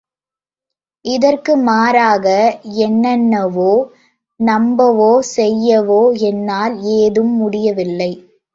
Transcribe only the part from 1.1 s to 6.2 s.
இதற்கு மாறாக என்னணவோ, நம்பவோ, செய்யவோ